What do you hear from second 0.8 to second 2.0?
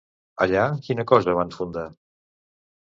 quina cosa van fundar?